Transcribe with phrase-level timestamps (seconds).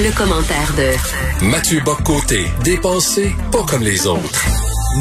[0.00, 4.46] Le commentaire de Mathieu Boccoté, dépensé pas comme les autres.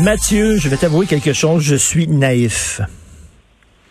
[0.01, 2.81] Mathieu, je vais t'avouer quelque chose, je suis naïf.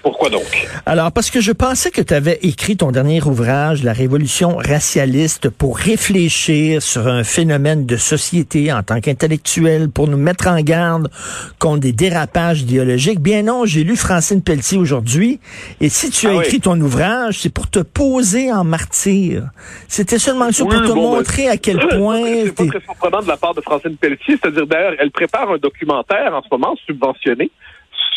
[0.06, 0.69] Pourquoi donc?
[0.87, 5.50] Alors, parce que je pensais que tu avais écrit ton dernier ouvrage, La Révolution racialiste,
[5.50, 11.11] pour réfléchir sur un phénomène de société en tant qu'intellectuel, pour nous mettre en garde
[11.58, 13.18] contre des dérapages idéologiques.
[13.18, 15.40] Bien non, j'ai lu Francine Pelletier aujourd'hui,
[15.80, 16.45] et si tu as Ah oui.
[16.45, 19.43] écrit ton ouvrage, c'est pour te poser en martyr.
[19.88, 22.23] C'était seulement ça, Oui, pour te bon, ben, montrer à quel point...
[22.45, 25.59] C'est pas très surprenant de la part de Francine Pelletier, c'est-à-dire d'ailleurs, elle prépare un
[25.59, 27.50] documentaire en ce moment subventionné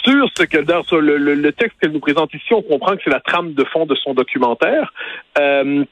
[0.03, 0.83] sur ce que dans
[1.17, 3.85] le- le texte qu'elle nous présente ici, on comprend que c'est la trame de fond
[3.85, 4.93] de son documentaire.
[5.37, 5.83] Euh,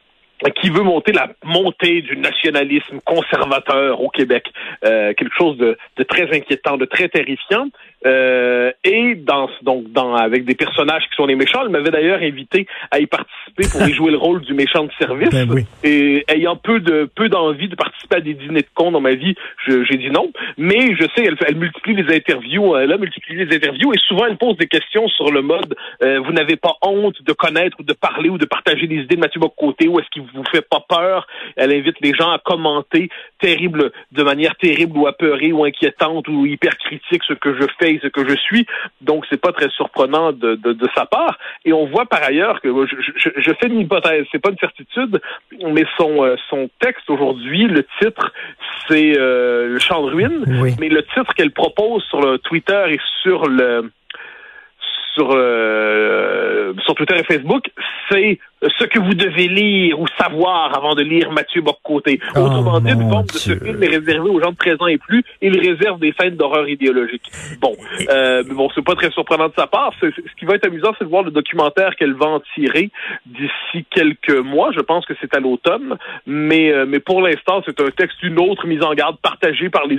[0.62, 4.46] qui veut monter la montée du nationalisme conservateur au Québec,
[4.86, 7.68] Euh, quelque chose de, de très inquiétant, de très terrifiant.
[8.06, 12.22] Euh, et dans donc dans avec des personnages qui sont les méchants, elle m'avait d'ailleurs
[12.22, 15.30] invité à y participer pour y jouer le rôle du méchant de service.
[15.32, 15.66] Ben oui.
[15.84, 19.16] Et ayant peu de peu d'envie de participer à des dîners de cons dans ma
[19.16, 20.32] vie, j'ai dit non.
[20.58, 24.28] Mais je sais, elle, elle multiplie les interviews, elle a multiplié les interviews et souvent
[24.28, 27.84] elle pose des questions sur le mode euh, vous n'avez pas honte de connaître ou
[27.84, 30.62] de parler ou de partager des idées de Mathieu Bocoté ou est-ce qu'il vous fait
[30.62, 35.64] pas peur Elle invite les gens à commenter terrible de manière terrible ou apeurée ou
[35.64, 38.66] inquiétante ou hyper critique ce que je fais et ce que je suis.
[39.02, 41.38] Donc c'est pas très surprenant de, de, de sa part.
[41.66, 44.58] Et on voit par ailleurs que je, je, je fais une hypothèse, c'est pas une
[44.58, 48.34] certitude, mais son euh, son texte aujourd'hui, le titre,
[48.88, 50.44] c'est euh, le champ de ruine.
[50.62, 50.76] Oui.
[50.80, 53.92] Mais le titre qu'elle propose sur le Twitter et sur le
[55.14, 57.70] sur euh, sur Twitter et Facebook,
[58.10, 62.20] c'est ce que vous devez lire ou savoir avant de lire Mathieu Boccoté.
[62.36, 64.78] Oh, Autrement dit, une mon forme de ce film est réservé aux gens de 13
[64.80, 65.24] ans et plus.
[65.42, 67.24] Il réserve des scènes d'horreur idéologique.
[67.62, 67.76] Bon,
[68.10, 69.94] euh, mais bon, c'est pas très surprenant de sa part.
[70.02, 70.08] Ce
[70.40, 72.90] qui va être amusant, c'est de voir le documentaire qu'elle va en tirer
[73.26, 74.72] d'ici quelques mois.
[74.72, 78.40] Je pense que c'est à l'automne, mais euh, mais pour l'instant, c'est un texte d'une
[78.40, 79.98] autre mise en garde partagée par les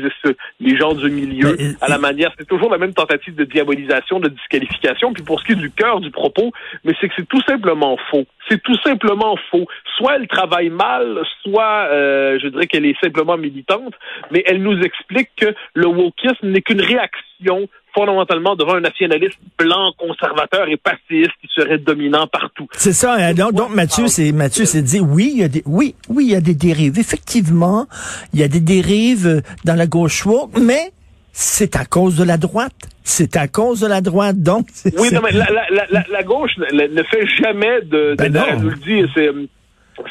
[0.60, 2.32] les gens du milieu Mais, euh, à la manière.
[2.38, 5.12] C'est toujours la même tentative de diabolisation, de disqualification.
[5.12, 6.52] Puis pour ce qui est du cœur du propos,
[6.84, 8.26] mais c'est que c'est tout simplement faux.
[8.48, 9.66] C'est tout simplement faux.
[9.96, 13.94] Soit elle travaille mal, soit euh, je dirais qu'elle est simplement militante,
[14.30, 19.92] mais elle nous explique que le wokisme n'est qu'une réaction fondamentalement devant un nationaliste blanc,
[19.98, 22.68] conservateur et pacifiste qui serait dominant partout.
[22.72, 23.14] C'est ça.
[23.14, 23.34] hein.
[23.34, 26.32] Donc, donc, Mathieu, c'est Mathieu, c'est dit oui, il y a des oui, oui, il
[26.32, 26.98] y a des dérives.
[26.98, 27.86] Effectivement,
[28.32, 30.92] il y a des dérives dans la gauche woke, mais
[31.40, 32.72] c'est à cause de la droite.
[33.04, 34.38] C'est à cause de la droite.
[34.42, 38.16] Donc, c'est- Oui, non, mais la, la, la, la- gauche ne, ne fait jamais de...
[38.18, 38.42] Ben non.
[38.50, 39.30] elle nous le dit, c'est...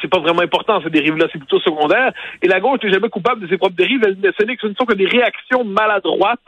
[0.01, 2.11] C'est pas vraiment important, ces dérives-là, c'est plutôt secondaire.
[2.41, 4.01] Et la gauche n'est jamais coupable de ses propres dérives.
[4.05, 6.39] Elle, ce ce ne sont que des réactions maladroites,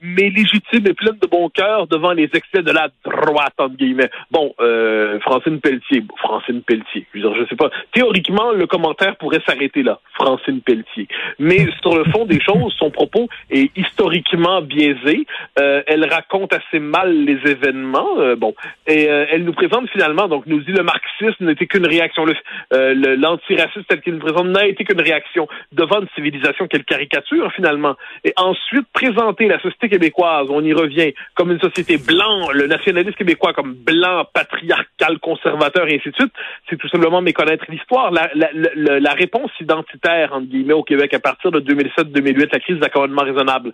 [0.00, 4.10] mais légitimes et pleines de bon cœur devant les excès de la droite, entre guillemets.
[4.30, 6.00] Bon, euh, Francine Pelletier.
[6.00, 7.06] Bon, Francine Pelletier.
[7.12, 7.70] Je veux dire, je sais pas.
[7.92, 9.98] Théoriquement, le commentaire pourrait s'arrêter là.
[10.14, 11.08] Francine Pelletier.
[11.38, 15.26] Mais sur le fond des choses, son propos est historiquement biaisé.
[15.60, 18.18] Euh, elle raconte assez mal les événements.
[18.18, 18.54] Euh, bon,
[18.86, 22.34] et euh, elle nous présente finalement, donc nous dit le marxisme n'était qu'une réaction, le,
[22.94, 27.52] le- l'antiracisme tel qu'il nous présente n'a été qu'une réaction devant une civilisation qu'elle caricature
[27.52, 27.96] finalement.
[28.24, 33.16] Et ensuite présenter la société québécoise, on y revient, comme une société blanc, le nationalisme
[33.16, 36.32] québécois comme blanc, patriarcal, conservateur et ainsi de suite,
[36.68, 38.10] c'est tout simplement méconnaître l'histoire.
[38.12, 43.72] La, réponse identitaire, entre guillemets, au Québec à partir de 2007-2008, la crise d'accommodement raisonnable,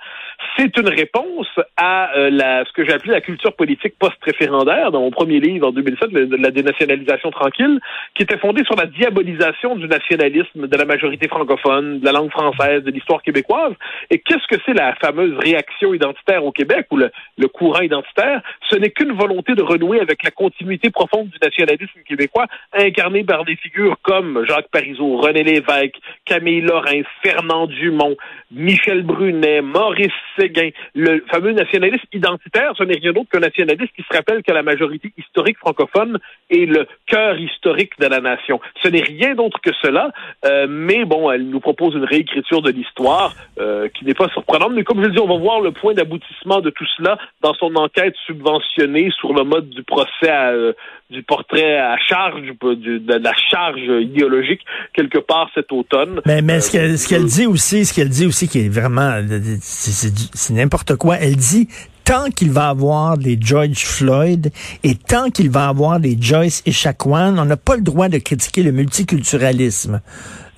[0.57, 2.31] c'est une réponse à euh,
[2.67, 6.37] ce que j'ai appelé la culture politique post-référendaire dans mon premier livre en 2007, le-
[6.37, 7.81] la dénationalisation tranquille,
[8.15, 12.31] qui était fondée sur la diabolisation du nationalisme de la majorité francophone, de la langue
[12.31, 13.73] française, de l'histoire québécoise.
[14.11, 18.41] Et qu'est-ce que c'est la fameuse réaction identitaire au Québec ou le, le courant identitaire?
[18.71, 23.45] Ce n'est qu'une volonté de renouer avec la continuité profonde du nationalisme québécois, incarné par
[23.45, 28.17] des figures comme Jacques Parizeau, René Lévesque, Camille Lorrain, Fernand Dumont,
[28.53, 34.03] Michel Brunet, Maurice Séguin, le fameux nationaliste identitaire, ce n'est rien d'autre qu'un nationaliste qui
[34.03, 36.19] se rappelle que la majorité historique francophone
[36.51, 38.61] est le cœur historique de la nation.
[38.83, 40.11] Ce n'est rien d'autre que cela,
[40.45, 44.73] euh, mais bon, elle nous propose une réécriture de l'histoire euh, qui n'est pas surprenante,
[44.75, 47.55] mais comme je le dis, on va voir le point d'aboutissement de tout cela dans
[47.55, 50.73] son enquête subventionnée sur le mode du procès à, euh,
[51.11, 54.61] du portrait à charge, du- de la charge idéologique
[54.95, 56.21] quelque part cet automne.
[56.25, 59.21] Mais, mais ce qu'elle qu'elle dit aussi, ce qu'elle dit aussi qui est vraiment,
[59.61, 61.17] c'est n'importe quoi.
[61.21, 61.69] Elle dit
[62.05, 64.51] tant qu'il va avoir des George Floyd
[64.85, 68.63] et tant qu'il va avoir des Joyce Echaquan, on n'a pas le droit de critiquer
[68.63, 70.01] le multiculturalisme.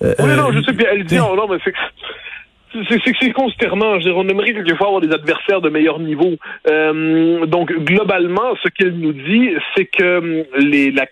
[0.03, 1.17] Euh, Oui, euh, non, je sais, puis elle dit, t'sais.
[1.17, 1.57] non, non, mais
[2.89, 3.99] c'est consternant.
[3.99, 6.33] Je on aimerait quelquefois avoir des adversaires de meilleur niveau.
[6.69, 11.05] Euh, donc, globalement, ce qu'elle nous dit, c'est que hum, les, la,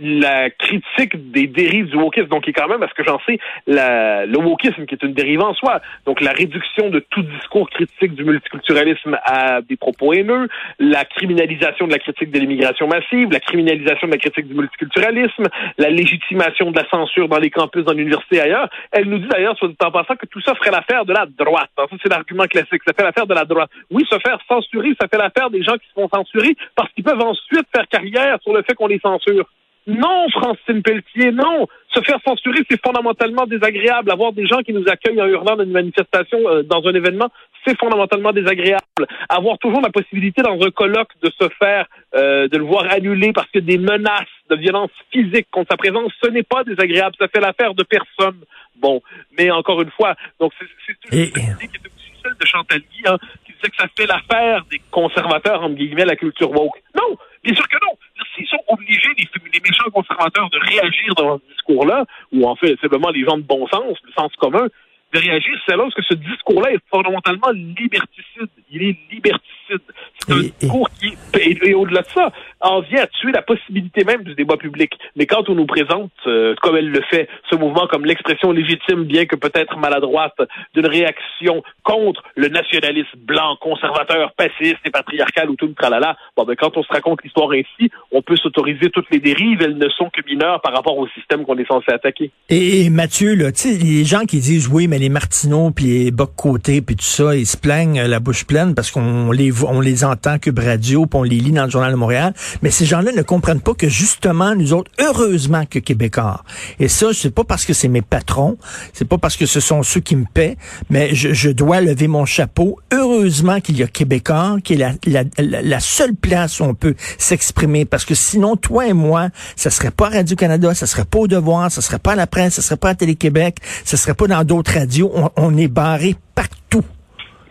[0.00, 3.20] la critique des dérives du wokisme, donc qui est quand même, à ce que j'en
[3.26, 7.22] sais, la, le wokisme qui est une dérive en soi, donc la réduction de tout
[7.22, 12.86] discours critique du multiculturalisme à des propos haineux, la criminalisation de la critique de l'immigration
[12.86, 15.44] massive, la criminalisation de la critique du multiculturalisme,
[15.78, 18.68] la légitimation de la censure dans les campus, dans l'université ailleurs.
[18.90, 21.70] Elle nous dit d'ailleurs, soit en passant, que tout ça ferait l'affaire de la droite.
[22.02, 22.82] C'est l'argument classique.
[22.86, 23.70] Ça fait l'affaire de la droite.
[23.90, 27.04] Oui, se faire censurer, ça fait l'affaire des gens qui se font censurer parce qu'ils
[27.04, 29.46] peuvent ensuite faire carrière sur le fait qu'on les censure.
[29.86, 31.66] Non, Francine Pelletier, non.
[31.92, 34.12] Se faire censurer, c'est fondamentalement désagréable.
[34.12, 37.28] Avoir des gens qui nous accueillent en hurlant dans une manifestation, euh, dans un événement,
[37.64, 39.06] c'est fondamentalement désagréable.
[39.28, 43.32] Avoir toujours la possibilité dans un colloque de se faire, euh, de le voir annulé
[43.32, 47.16] parce que des menaces de violence physique contre sa présence, ce n'est pas désagréable.
[47.18, 48.40] Ça fait l'affaire de personne.
[48.76, 49.00] Bon,
[49.38, 50.66] mais encore une fois, donc c'est
[51.12, 51.92] une idée qui est
[52.30, 56.16] de Chantal Guy, hein, qui disait que ça fait l'affaire des conservateurs, entre guillemets, la
[56.16, 56.82] culture woke.
[56.96, 57.96] Non, bien sûr que non.
[58.34, 62.78] S'ils sont obligés, les, les, méchants conservateurs, de réagir dans ce discours-là, ou en fait,
[62.80, 64.68] simplement les gens de bon sens, le sens commun,
[65.12, 68.48] de réagir, c'est parce que ce discours-là est fondamentalement liberticide.
[68.70, 69.82] Il est liberticide.
[70.18, 72.32] C'est un discours qui, et, au-delà de ça,
[72.62, 74.92] en vient à tuer la possibilité même du débat public.
[75.16, 79.04] Mais quand on nous présente, euh, comme elle le fait, ce mouvement comme l'expression légitime,
[79.04, 80.36] bien que peut-être maladroite,
[80.74, 86.44] d'une réaction contre le nationalisme blanc, conservateur, pacifiste et patriarcal ou tout le tralala, bon,
[86.44, 89.60] ben, quand on se raconte l'histoire ainsi, on peut s'autoriser toutes les dérives.
[89.62, 92.30] Elles ne sont que mineures par rapport au système qu'on est censé attaquer.
[92.48, 96.96] Et, Mathieu, là, les gens qui disent, oui, mais les Martineaux puis les Boc-Côté puis
[96.96, 100.38] tout ça, ils se plaignent euh, la bouche pleine parce qu'on les, on les entend
[100.38, 102.32] Cube Radio puis on les lit dans le Journal de Montréal.
[102.62, 106.44] Mais ces gens-là ne comprennent pas que justement, nous autres, heureusement que Québécois.
[106.78, 108.56] Et ça, c'est pas parce que c'est mes patrons,
[108.92, 110.56] c'est pas parce que ce sont ceux qui me paient,
[110.90, 112.78] mais je, je dois lever mon chapeau.
[112.92, 114.76] Heureusement qu'il y a Québécois, qui est
[115.06, 117.84] la, la, seule place où on peut s'exprimer.
[117.84, 121.70] Parce que sinon, toi et moi, ça serait pas Radio-Canada, ça serait pas au devoir,
[121.70, 124.44] ça serait pas à la presse, ça serait pas à Télé-Québec, ça serait pas dans
[124.44, 126.61] d'autres radios on, est barré partout.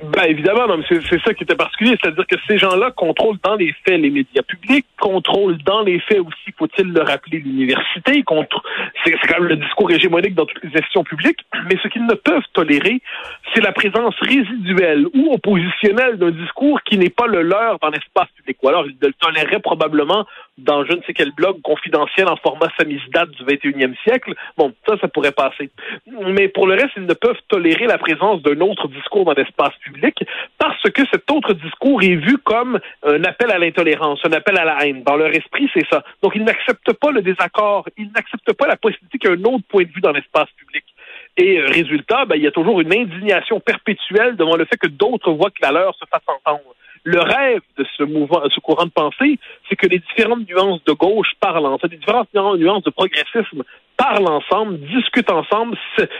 [0.03, 3.99] Ben évidemment, c'est ça qui était particulier, c'est-à-dire que ces gens-là contrôlent dans les faits
[3.99, 8.23] les médias publics, contrôlent dans les faits aussi, faut-il le rappeler, l'université,
[9.03, 11.39] c'est quand même le discours hégémonique dans toutes les institutions publiques,
[11.69, 13.01] mais ce qu'ils ne peuvent tolérer,
[13.53, 18.29] c'est la présence résiduelle ou oppositionnelle d'un discours qui n'est pas le leur dans l'espace
[18.35, 18.57] public.
[18.63, 20.25] Ou alors ils le toléreraient probablement
[20.57, 24.33] dans je ne sais quel blog confidentiel en format samizdat du 21e siècle.
[24.57, 25.71] Bon, ça, ça pourrait passer.
[26.07, 29.73] Mais pour le reste, ils ne peuvent tolérer la présence d'un autre discours dans l'espace
[29.83, 30.15] public
[30.57, 34.65] parce que cet autre discours est vu comme un appel à l'intolérance, un appel à
[34.65, 35.03] la haine.
[35.03, 36.03] Dans leur esprit, c'est ça.
[36.21, 39.43] Donc, ils n'acceptent pas le désaccord, ils n'acceptent pas la possibilité qu'il y ait un
[39.45, 40.83] autre point de vue dans l'espace public.
[41.37, 44.87] Et euh, résultat, ben, il y a toujours une indignation perpétuelle devant le fait que
[44.87, 46.75] d'autres voient que la leur se fasse entendre.
[47.03, 50.93] Le rêve de ce mouvement, ce courant de pensée, c'est que les différentes nuances de
[50.93, 53.63] gauche parlent, en fait, les différentes nuances de progressisme
[53.97, 55.77] parlent ensemble, discutent ensemble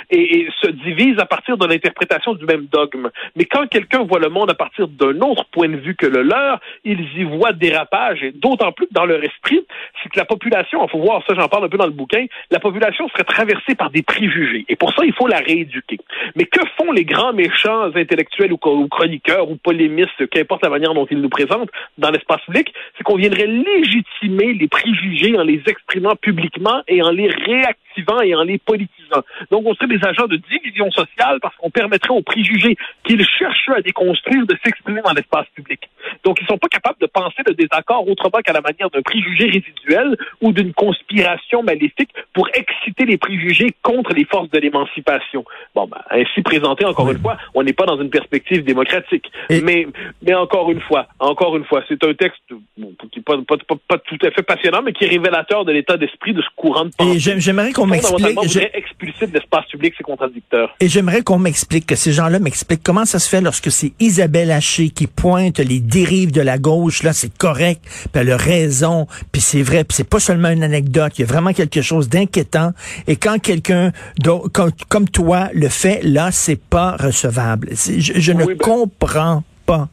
[0.09, 3.09] et, se divisent à partir de l'interprétation du même dogme.
[3.35, 6.21] Mais quand quelqu'un voit le monde à partir d'un autre point de vue que le
[6.21, 8.23] leur, ils y voient dérapage.
[8.23, 9.65] Et d'autant plus que dans leur esprit,
[10.01, 12.25] c'est que la population, il faut voir ça, j'en parle un peu dans le bouquin,
[12.51, 14.65] la population serait traversée par des préjugés.
[14.69, 15.97] Et pour ça, il faut la rééduquer.
[16.35, 21.07] Mais que font les grands méchants intellectuels ou, chroniqueurs ou polémistes, qu'importe la manière dont
[21.09, 26.15] ils nous présentent dans l'espace public, c'est qu'on viendrait légitimer les préjugés en les exprimant
[26.15, 29.21] publiquement et en les réactivant activant et en les politisant.
[29.49, 33.69] Donc, on serait des agents de division sociale parce qu'on permettrait aux préjugés qu'ils cherchent
[33.75, 35.89] à déconstruire de s'exprimer dans l'espace public.
[36.23, 39.45] Donc, ils sont pas capables de penser le désaccord autrement qu'à la manière d'un préjugé
[39.45, 45.43] résiduel ou d'une conspiration maléfique pour exciter les préjugés contre les forces de l'émancipation.
[45.75, 49.31] Bon, ben, ainsi présenté, encore une fois, on n'est pas dans une perspective démocratique.
[49.49, 49.87] Mais,
[50.21, 53.97] mais encore une fois, encore une fois, c'est un texte qui n'est pas, pas, pas,
[53.97, 56.91] tout à fait passionnant, mais qui est révélateur de l'état d'esprit de ce courant de
[56.95, 57.19] pensée.
[57.39, 58.37] j'aimerais qu'on m'explique.
[58.73, 60.75] expulser de l'espace public, c'est contradicteur.
[60.79, 64.51] Et j'aimerais qu'on m'explique, que ces gens-là m'expliquent comment ça se fait lorsque c'est Isabelle
[64.51, 69.07] Haché qui pointe les dérives de la gauche, là, c'est correct, puis elle a raison,
[69.31, 72.09] puis c'est vrai, puis c'est pas seulement une anecdote, il y a vraiment quelque chose
[72.09, 72.73] d'inquiétant.
[73.07, 73.91] Et quand quelqu'un
[74.53, 77.69] comme, comme, toi le fait, là, c'est pas recevable.
[77.71, 79.43] Je, je ne ben comprends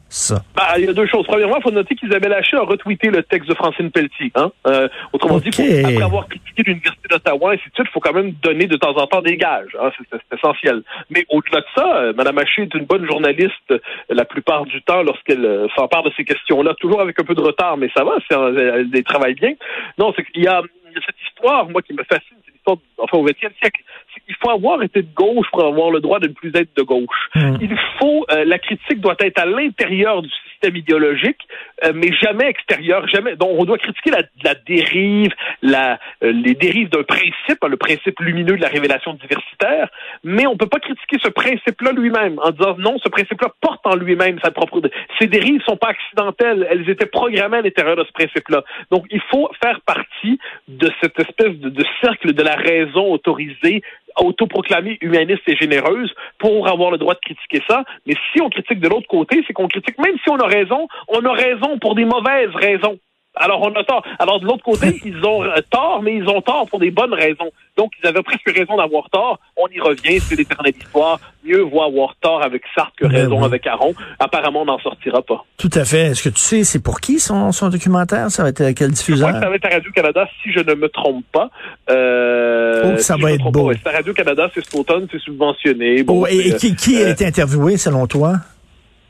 [0.09, 0.43] ça?
[0.55, 1.25] Bah, il y a deux choses.
[1.25, 4.31] Premièrement, il faut noter qu'Isabelle Haché a retweeté le texte de Francine Pelletier.
[4.35, 4.51] Hein?
[4.67, 8.31] Euh, autrement dit, après avoir critiqué l'Université d'Ottawa, ainsi de suite, il faut quand même
[8.41, 9.75] donner de temps en temps des gages.
[9.81, 9.91] Hein?
[10.11, 10.83] C'est essentiel.
[11.09, 14.81] Mais au-delà de ça, euh, Mme Haché est une bonne journaliste euh, la plupart du
[14.81, 18.17] temps lorsqu'elle s'empare de ces questions-là, toujours avec un peu de retard, mais ça va,
[18.29, 19.53] elle, elle travaille bien.
[19.97, 20.61] Non, c'est qu'il y a
[21.05, 23.81] cette histoire, moi, qui me fascine, c'est l'histoire, enfin, au XXe siècle,
[24.29, 26.83] qu'il faut avoir été de gauche pour avoir le droit de ne plus être de
[26.83, 27.29] gauche.
[27.33, 27.57] Hmm.
[27.59, 31.47] Il faut, euh, la critique doit être à l'intérieur du système idéologique,
[31.83, 33.35] euh, mais jamais extérieur, jamais.
[33.35, 35.31] Donc, on doit critiquer la, la dérive,
[35.63, 39.89] la, euh, les dérives d'un principe, hein, le principe lumineux de la révélation diversitaire,
[40.23, 43.95] mais on peut pas critiquer ce principe-là lui-même en disant non, ce principe-là porte en
[43.95, 44.79] lui-même sa propre.
[45.17, 48.63] Ces dérives sont pas accidentelles, elles étaient programmées à l'intérieur de ce principe-là.
[48.91, 53.81] Donc, il faut faire partie de cette espèce de, de cercle de la raison autorisée
[54.17, 57.83] autoproclamée humaniste et généreuse pour avoir le droit de critiquer ça.
[58.05, 60.87] Mais si on critique de l'autre côté, c'est qu'on critique, même si on a raison,
[61.07, 62.99] on a raison pour des mauvaises raisons.
[63.39, 64.03] Alors, on a tort.
[64.19, 67.51] Alors, de l'autre côté, ils ont tort, mais ils ont tort pour des bonnes raisons.
[67.77, 69.39] Donc, ils avaient presque raison d'avoir tort.
[69.55, 71.19] On y revient, c'est l'éternelle histoire.
[71.45, 73.93] Mieux vaut avoir tort avec Sartre que ben raison avec Aron.
[74.19, 75.45] Apparemment, on n'en sortira pas.
[75.57, 76.07] Tout à fait.
[76.07, 78.29] Est-ce que tu sais, c'est pour qui son, son documentaire?
[78.29, 79.31] Ça va être à quel diffuseur?
[79.31, 81.49] ça va être à Radio-Canada, si je ne me trompe pas.
[81.89, 83.71] Euh, oh, ça va être beau.
[83.71, 86.03] C'est à Radio-Canada, c'est cet automne, c'est subventionné.
[86.07, 88.33] oh, et, qui, qui a euh, été interviewé, selon toi?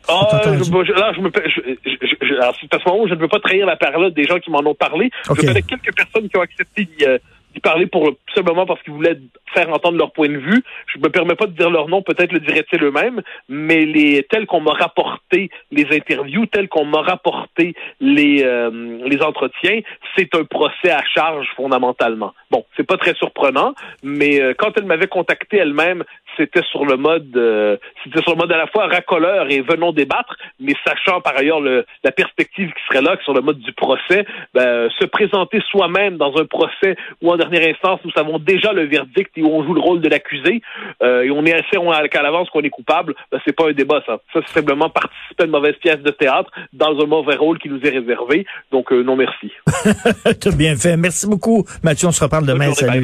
[0.08, 3.28] Ah, je, là, je me, je, alors, c'est à ce moment où je ne veux
[3.28, 5.12] pas trahir la parole des gens qui m'en ont parlé.
[5.28, 7.18] Je connais quelques personnes qui ont accepté d'y, euh,
[7.64, 9.18] parler pour simplement parce qu'ils voulaient
[9.54, 10.64] faire entendre leur point de vue.
[10.94, 14.46] Je me permets pas de dire leur nom, peut-être le diraient-ils eux-mêmes, mais les tels
[14.46, 19.82] qu'on m'a rapporté les interviews, tels qu'on m'a rapporté les euh, les entretiens,
[20.16, 22.34] c'est un procès à charge fondamentalement.
[22.52, 26.04] Bon, c'est pas très surprenant, mais euh, quand elle m'avait contacté elle-même,
[26.38, 29.92] c'était sur le mode euh, c'était sur le mode à la fois racoleur et venons
[29.92, 33.60] débattre, mais sachant par ailleurs le, la perspective qui serait là, que sur le mode
[33.60, 38.40] du procès, ben, se présenter soi-même dans un procès où en dernière instance nous savons
[38.40, 40.62] déjà le verdict et où on joue le rôle de l'accusé
[41.02, 43.74] euh, et on est assez on, à l'avance qu'on est coupable, ben, c'est pas un
[43.74, 44.20] débat ça.
[44.34, 47.70] Ça c'est simplement participer à une mauvaise pièce de théâtre dans un mauvais rôle qui
[47.70, 48.46] nous est réservé.
[48.72, 49.52] Donc non merci.
[50.40, 50.98] T'as bien fait.
[50.98, 52.08] Merci beaucoup, Mathieu.
[52.08, 52.72] On se reparle demain.
[52.74, 53.04] Salut.